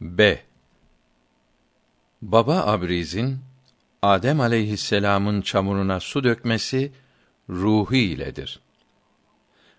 B. 0.00 0.42
Baba 2.22 2.66
Abriz'in 2.66 3.38
Adem 4.02 4.40
aleyhisselam'ın 4.40 5.40
çamuruna 5.40 6.00
su 6.00 6.24
dökmesi 6.24 6.92
ruhu 7.50 7.94
iledir. 7.94 8.60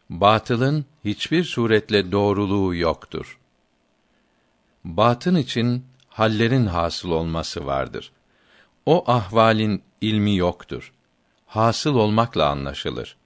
Batılın 0.09 0.85
hiçbir 1.05 1.43
suretle 1.43 2.11
doğruluğu 2.11 2.75
yoktur. 2.75 3.39
Batın 4.83 5.35
için 5.35 5.85
hallerin 6.09 6.65
hasıl 6.65 7.11
olması 7.11 7.65
vardır. 7.65 8.11
O 8.85 9.11
ahvalin 9.11 9.83
ilmi 10.01 10.35
yoktur. 10.35 10.93
Hasıl 11.45 11.95
olmakla 11.95 12.49
anlaşılır. 12.49 13.17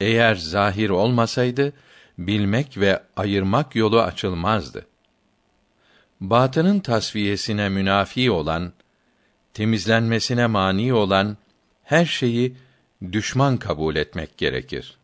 Eğer 0.00 0.34
zahir 0.34 0.90
olmasaydı 0.90 1.72
bilmek 2.18 2.78
ve 2.78 3.02
ayırmak 3.16 3.76
yolu 3.76 4.00
açılmazdı. 4.02 4.86
Batının 6.20 6.80
tasfiyesine 6.80 7.68
münafi 7.68 8.30
olan, 8.30 8.72
temizlenmesine 9.54 10.46
mani 10.46 10.94
olan 10.94 11.36
her 11.82 12.04
şeyi 12.04 12.56
düşman 13.12 13.56
kabul 13.56 13.96
etmek 13.96 14.38
gerekir. 14.38 14.96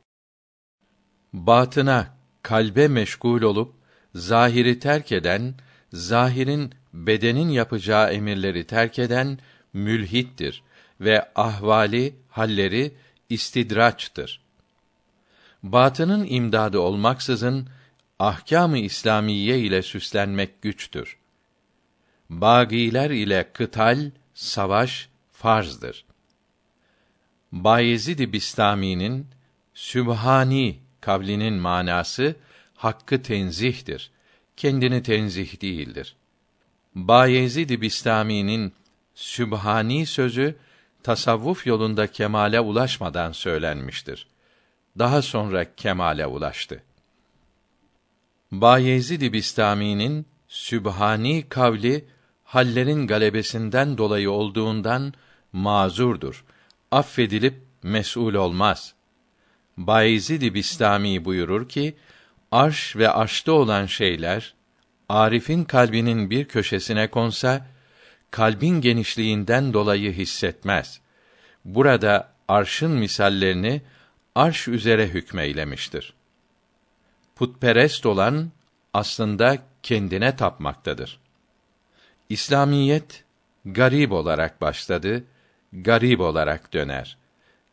Batına, 1.33 2.15
kalbe 2.43 2.89
meşgul 2.89 3.43
olup 3.43 3.75
zahiri 4.15 4.79
terk 4.79 5.13
eden, 5.13 5.55
zahirin 5.93 6.75
bedenin 6.95 7.49
yapacağı 7.49 8.13
emirleri 8.13 8.67
terk 8.67 8.99
eden 8.99 9.39
mülhittir 9.73 10.63
ve 11.01 11.29
ahvali, 11.35 12.15
halleri 12.29 12.95
istidraçtır. 13.29 14.41
Batının 15.63 16.27
imdadı 16.29 16.79
olmaksızın 16.79 17.69
ahkâm-ı 18.21 18.79
İslamiye 18.79 19.59
ile 19.59 19.83
süslenmek 19.83 20.63
güçtür. 20.63 21.17
Bagiler 22.31 23.11
ile 23.11 23.51
kıtal, 23.53 24.11
savaş 24.35 25.09
farzdır. 25.33 26.05
Bayezid 27.53 28.33
Bistami'nin 28.33 29.27
Sübhani 29.75 30.79
kavlinin 31.01 31.55
manası 31.55 32.37
hakkı 32.75 33.23
tenzihtir. 33.23 34.11
Kendini 34.57 35.03
tenzih 35.03 35.63
değildir. 35.63 36.17
Bayezid 36.95 37.71
Bistami'nin 37.83 38.73
Sübhani 39.15 40.07
sözü 40.07 40.57
tasavvuf 41.03 41.67
yolunda 41.67 42.07
kemale 42.07 42.61
ulaşmadan 42.61 43.33
söylenmiştir. 43.33 44.27
Daha 44.99 45.23
sonra 45.23 45.75
kemale 45.75 46.27
ulaştı. 46.27 46.83
Bayezid 48.53 49.33
Bistami'nin 49.33 50.27
Sübhani 50.49 51.49
kavli 51.49 52.05
hallerin 52.45 53.07
galebesinden 53.07 53.99
dolayı 53.99 54.31
olduğundan 54.31 55.15
mazurdur. 55.53 56.45
Affedilip 56.91 57.55
mesul 57.83 58.35
olmaz. 58.35 58.95
Bayezid 59.77 60.55
Bistami 60.55 61.25
buyurur 61.25 61.69
ki, 61.69 61.97
arş 62.53 62.97
ve 62.97 63.11
arşta 63.11 63.53
olan 63.53 63.87
şeyler 63.87 64.55
Arif'in 65.09 65.65
kalbinin 65.65 66.31
bir 66.31 66.45
köşesine 66.45 67.11
konsa 67.11 67.67
kalbin 68.31 68.81
genişliğinden 68.81 69.73
dolayı 69.73 70.13
hissetmez. 70.13 71.01
Burada 71.65 72.33
arşın 72.49 72.91
misallerini 72.91 73.83
arş 74.35 74.69
üzere 74.69 75.09
hükmeylemiştir. 75.09 76.20
Putperest 77.41 78.07
olan 78.07 78.51
aslında 78.95 79.59
kendine 79.83 80.37
tapmaktadır. 80.37 81.21
İslamiyet 82.29 83.25
garip 83.65 84.13
olarak 84.13 84.61
başladı, 84.61 85.25
garip 85.73 86.21
olarak 86.21 86.73
döner. 86.73 87.19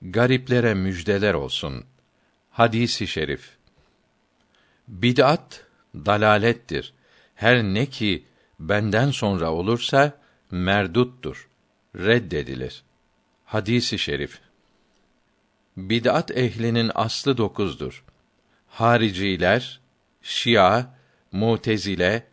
Gariplere 0.02 0.74
müjdeler 0.74 1.34
olsun. 1.34 1.86
Hadisi 2.52 3.08
şerif. 3.08 3.58
Bid'at 4.88 5.66
dalalettir. 5.96 6.94
Her 7.36 7.64
ne 7.64 7.86
ki 7.86 8.26
benden 8.60 9.12
sonra 9.12 9.52
olursa 9.52 10.18
merduttur. 10.52 11.50
Reddedilir. 11.96 12.84
Hadisi 13.46 14.00
şerif. 14.00 14.40
Bid'at 15.78 16.32
ehlinin 16.32 16.92
aslı 16.96 17.38
dokuzdur. 17.38 18.04
Hariciler, 18.68 19.80
Şia, 20.22 20.86
Mutezile, 21.32 22.24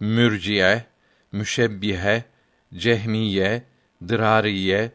Mürciye, 0.00 0.84
Müşebbihe, 1.32 2.24
Cehmiye, 2.74 3.62
Drariye, 4.08 4.92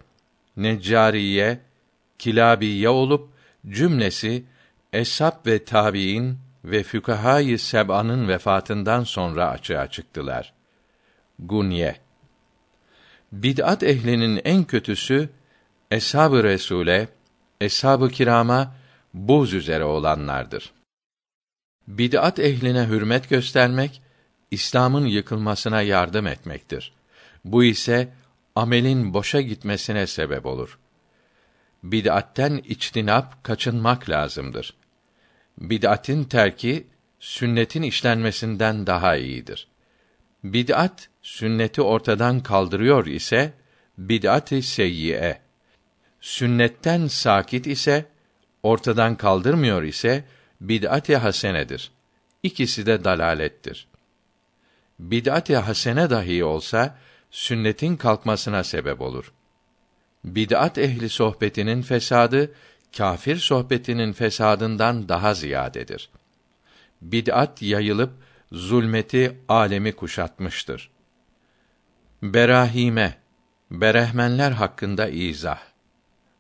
Neccariye, 0.58 1.60
Kilabiye 2.20 2.90
olup 2.90 3.30
cümlesi 3.68 4.44
eshab 4.94 5.46
ve 5.46 5.66
tabiin 5.66 6.38
ve 6.66 6.84
fükahâ-i 6.84 7.58
seb'anın 7.58 8.28
vefatından 8.28 9.04
sonra 9.04 9.50
açığa 9.50 9.88
çıktılar. 9.88 10.54
Gunye 11.40 11.96
Bid'at 13.32 13.84
ehlinin 13.84 14.42
en 14.44 14.64
kötüsü 14.64 15.30
eshab-ı 15.92 16.44
Resûle, 16.44 17.08
eshab-ı 17.62 18.10
kirama 18.10 18.76
buz 19.14 19.54
üzere 19.54 19.84
olanlardır. 19.84 20.72
Bid'at 21.88 22.40
ehline 22.40 22.88
hürmet 22.88 23.30
göstermek 23.30 24.02
İslam'ın 24.52 25.06
yıkılmasına 25.06 25.82
yardım 25.82 26.28
etmektir. 26.28 26.94
Bu 27.46 27.64
ise 27.64 28.10
amelin 28.56 29.14
boşa 29.14 29.42
gitmesine 29.42 30.08
sebep 30.08 30.46
olur. 30.46 30.80
Bid'atten 31.84 32.58
içtinap 32.58 33.44
kaçınmak 33.44 34.10
lazımdır. 34.10 34.74
Bid'atin 35.58 36.24
terki 36.24 36.88
sünnetin 37.20 37.82
işlenmesinden 37.82 38.88
daha 38.88 39.16
iyidir. 39.16 39.68
Bid'at 40.44 41.10
sünneti 41.22 41.82
ortadan 41.82 42.40
kaldırıyor 42.40 43.06
ise 43.06 43.54
bid'at-ı 43.98 44.62
seyyiye. 44.62 45.42
Sünnetten 46.22 47.08
sakit 47.08 47.68
ise 47.68 48.06
ortadan 48.64 49.16
kaldırmıyor 49.16 49.84
ise 49.84 50.24
bid'at-ı 50.70 51.18
hasenedir. 51.18 51.92
İkisi 52.44 52.86
de 52.86 53.04
dalalettir. 53.04 53.88
Bid'at-ı 55.00 55.58
hasene 55.58 56.10
dahi 56.10 56.44
olsa 56.44 56.98
sünnetin 57.32 57.96
kalkmasına 57.96 58.64
sebep 58.64 59.02
olur. 59.02 59.34
Bid'at 60.24 60.78
ehli 60.78 61.10
sohbetinin 61.10 61.82
fesadı 61.82 62.52
kâfir 62.98 63.36
sohbetinin 63.36 64.14
fesadından 64.14 65.10
daha 65.10 65.34
ziyadedir. 65.34 66.10
Bid'at 67.02 67.62
yayılıp 67.62 68.12
zulmeti 68.52 69.40
alemi 69.48 69.92
kuşatmıştır. 69.92 70.90
Berahime 72.24 73.18
Berehmen 73.72 74.52
hakkında 74.52 75.08
izah. 75.10 75.60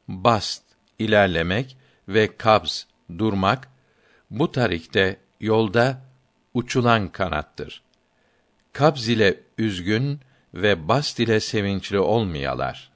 Bast 0.07 0.63
ilerlemek 0.99 1.77
ve 2.07 2.37
kabz 2.37 2.87
durmak 3.17 3.69
bu 4.33 4.51
tarikte 4.51 5.17
yolda 5.39 6.01
uçulan 6.53 7.11
kanattır. 7.11 7.83
Kabz 8.73 9.09
ile 9.09 9.39
üzgün 9.57 10.19
ve 10.53 10.87
bast 10.87 11.19
ile 11.19 11.39
sevinçli 11.39 11.99
olmayalar. 11.99 12.91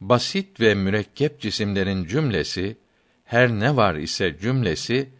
Basit 0.00 0.60
ve 0.60 0.74
mürekkep 0.74 1.40
cisimlerin 1.40 2.04
cümlesi 2.04 2.76
her 3.24 3.50
ne 3.50 3.76
var 3.76 3.94
ise 3.94 4.38
cümlesi 4.38 5.10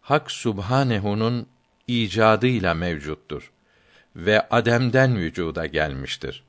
Hak 0.00 0.30
Subhanehu'nun 0.30 1.46
icadıyla 1.88 2.74
mevcuttur 2.74 3.52
ve 4.16 4.48
ademden 4.48 5.16
vücuda 5.16 5.66
gelmiştir. 5.66 6.44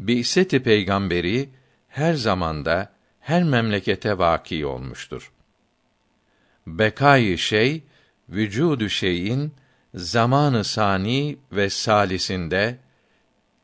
Bi'seti 0.00 0.62
peygamberi 0.62 1.48
her 1.88 2.14
zamanda 2.14 2.92
her 3.20 3.42
memlekete 3.42 4.18
vaki 4.18 4.66
olmuştur. 4.66 5.32
Bekayı 6.66 7.38
şey 7.38 7.82
vücudu 8.28 8.88
şeyin 8.88 9.54
zamanı 9.94 10.64
sani 10.64 11.36
ve 11.52 11.70
salisinde 11.70 12.78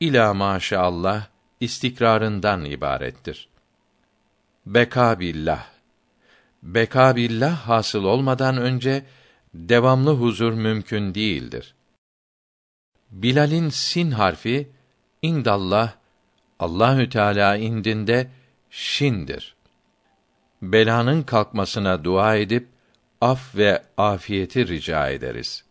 ila 0.01 0.35
maşallah 0.35 1.27
istikrarından 1.61 2.65
ibarettir. 2.65 3.49
Beka 4.67 5.21
billah. 5.21 5.67
Beka 6.63 7.17
billah 7.17 7.57
hasıl 7.69 8.05
olmadan 8.05 8.57
önce 8.57 9.05
devamlı 9.55 10.11
huzur 10.11 10.53
mümkün 10.53 11.15
değildir. 11.15 11.75
Bilal'in 13.11 13.69
sin 13.69 14.11
harfi 14.11 14.69
indallah 15.23 15.93
Allahü 16.59 17.09
Teala 17.09 17.57
indinde 17.57 18.31
şindir. 18.71 19.57
Belanın 20.63 21.23
kalkmasına 21.23 22.05
dua 22.05 22.37
edip 22.37 22.69
af 23.21 23.57
ve 23.57 23.83
afiyeti 23.97 24.69
rica 24.69 25.09
ederiz. 25.09 25.65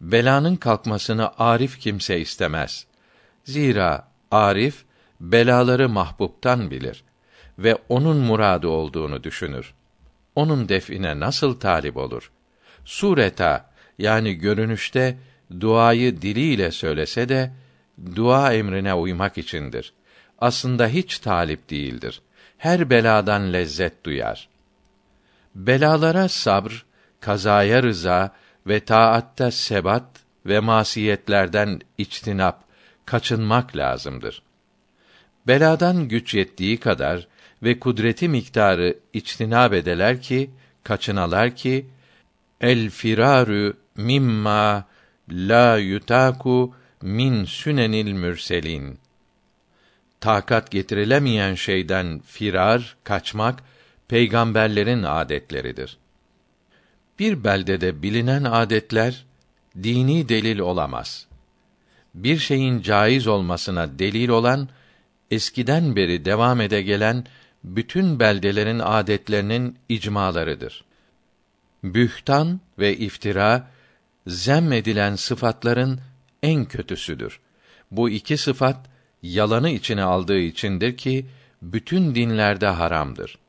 belanın 0.00 0.56
kalkmasını 0.56 1.38
arif 1.38 1.80
kimse 1.80 2.20
istemez. 2.20 2.86
Zira 3.44 4.08
arif 4.30 4.84
belaları 5.20 5.88
mahbuptan 5.88 6.70
bilir 6.70 7.04
ve 7.58 7.78
onun 7.88 8.16
muradı 8.16 8.68
olduğunu 8.68 9.24
düşünür. 9.24 9.74
Onun 10.34 10.68
define 10.68 11.20
nasıl 11.20 11.60
talip 11.60 11.96
olur? 11.96 12.30
Sureta 12.84 13.70
yani 13.98 14.34
görünüşte 14.34 15.16
duayı 15.60 16.22
diliyle 16.22 16.70
söylese 16.70 17.28
de 17.28 17.52
dua 18.16 18.52
emrine 18.52 18.94
uymak 18.94 19.38
içindir. 19.38 19.92
Aslında 20.38 20.86
hiç 20.88 21.18
talip 21.18 21.70
değildir. 21.70 22.22
Her 22.58 22.90
beladan 22.90 23.52
lezzet 23.52 24.04
duyar. 24.04 24.48
Belalara 25.54 26.28
sabr, 26.28 26.84
kazaya 27.20 27.82
rıza 27.82 28.34
ve 28.66 28.80
taatta 28.80 29.50
sebat 29.50 30.06
ve 30.46 30.60
masiyetlerden 30.60 31.80
içtinap, 31.98 32.64
kaçınmak 33.06 33.76
lazımdır. 33.76 34.42
Beladan 35.46 36.08
güç 36.08 36.34
yettiği 36.34 36.80
kadar 36.80 37.28
ve 37.62 37.78
kudreti 37.78 38.28
miktarı 38.28 38.98
içtinab 39.12 39.72
edeler 39.72 40.22
ki, 40.22 40.50
kaçınalar 40.84 41.56
ki, 41.56 41.86
el 42.60 42.90
firarü 42.90 43.76
mimma 43.96 44.84
la 45.30 45.76
yutaku 45.76 46.74
min 47.02 47.44
sünenil 47.44 48.12
mürselin. 48.12 48.98
Takat 50.20 50.70
getirilemeyen 50.70 51.54
şeyden 51.54 52.20
firar, 52.26 52.96
kaçmak 53.04 53.62
peygamberlerin 54.12 55.02
adetleridir. 55.02 55.96
Bir 57.18 57.44
beldede 57.44 58.02
bilinen 58.02 58.44
adetler 58.44 59.24
dini 59.82 60.28
delil 60.28 60.58
olamaz. 60.58 61.26
Bir 62.14 62.38
şeyin 62.38 62.82
caiz 62.82 63.26
olmasına 63.26 63.98
delil 63.98 64.28
olan 64.28 64.68
eskiden 65.30 65.96
beri 65.96 66.24
devam 66.24 66.60
ede 66.60 66.82
gelen 66.82 67.26
bütün 67.64 68.20
beldelerin 68.20 68.78
adetlerinin 68.78 69.78
icmalarıdır. 69.88 70.84
Bühtan 71.84 72.60
ve 72.78 72.96
iftira 72.96 73.70
zem 74.26 74.72
edilen 74.72 75.16
sıfatların 75.16 76.00
en 76.42 76.64
kötüsüdür. 76.64 77.40
Bu 77.90 78.10
iki 78.10 78.36
sıfat 78.36 78.76
yalanı 79.22 79.70
içine 79.70 80.02
aldığı 80.02 80.38
içindir 80.38 80.96
ki 80.96 81.26
bütün 81.62 82.14
dinlerde 82.14 82.66
haramdır. 82.66 83.41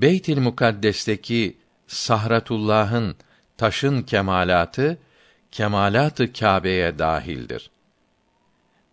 Beytül 0.00 0.40
Mukaddes'teki 0.40 1.56
Sahratullah'ın 1.86 3.16
taşın 3.56 4.02
kemalatı 4.02 4.98
kemalatı 5.50 6.32
Kâbe'ye 6.32 6.98
dahildir. 6.98 7.70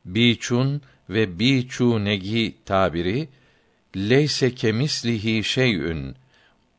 Biçun 0.06 0.82
ve 1.10 1.40
biçunegi 1.40 2.56
tabiri 2.66 3.30
leyse 3.96 4.56
kemislihi 4.56 5.44
şey'ün 5.44 6.16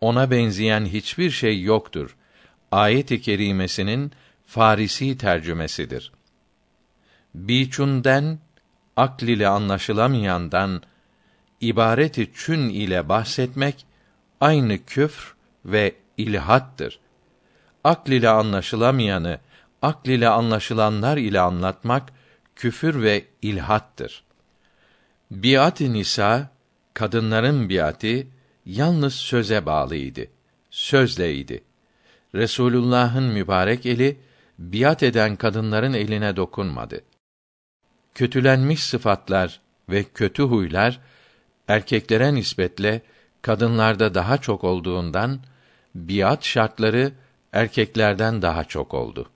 ona 0.01 0.31
benzeyen 0.31 0.87
hiçbir 0.87 1.31
şey 1.31 1.63
yoktur. 1.63 2.17
Ayet-i 2.73 3.21
kerimesinin 3.21 4.13
Farisi 4.47 5.19
tercümesidir. 5.19 6.13
Biçunden 7.35 8.39
akl 8.97 9.25
ile 9.25 9.49
anlaşılamayandan 9.49 10.83
ibareti 11.61 12.31
çün 12.35 12.69
ile 12.69 13.09
bahsetmek 13.09 13.90
aynı 14.41 14.85
küfr 14.85 15.35
ve 15.65 15.95
ilhattır. 16.17 16.99
Akl 17.85 18.11
ile 18.11 18.29
anlaşılamayanı 18.29 19.39
akl 19.83 20.09
ile 20.09 20.29
anlaşılanlar 20.29 21.17
ile 21.17 21.41
anlatmak 21.41 22.13
küfür 22.57 23.03
ve 23.03 23.25
ilhattır. 23.43 24.25
Biat-ı 25.31 25.93
nisa 25.93 26.51
kadınların 26.95 27.69
biati 27.69 28.29
yalnız 28.67 29.15
söze 29.15 29.67
bağlıydı. 29.67 30.27
Sözleydi. 30.71 31.65
Resulullah'ın 32.35 33.25
mübarek 33.25 33.87
eli 33.87 34.21
biat 34.59 35.03
eden 35.03 35.37
kadınların 35.37 35.93
eline 35.93 36.37
dokunmadı. 36.37 37.01
Kötülenmiş 38.15 38.83
sıfatlar 38.83 39.61
ve 39.89 40.05
kötü 40.05 40.43
huylar 40.43 41.01
erkeklere 41.69 42.35
nispetle 42.35 43.03
kadınlarda 43.43 44.15
daha 44.15 44.39
çok 44.39 44.65
olduğundan 44.65 45.41
biat 45.95 46.45
şartları 46.45 47.13
erkeklerden 47.53 48.43
daha 48.43 48.65
çok 48.65 48.95
oldu. 48.95 49.31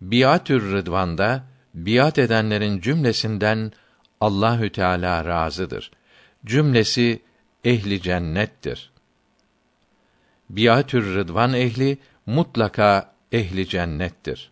Biatür 0.00 0.72
Rıdvan'da 0.72 1.44
biat 1.74 2.18
edenlerin 2.18 2.80
cümlesinden 2.80 3.72
Allahü 4.20 4.72
Teala 4.72 5.24
razıdır. 5.24 5.90
Cümlesi 6.46 7.22
ehli 7.64 8.02
cennettir. 8.02 8.90
Biatür 10.50 11.14
Rıdvan 11.14 11.54
ehli 11.54 11.98
mutlaka 12.26 13.12
ehli 13.32 13.68
cennettir. 13.68 14.50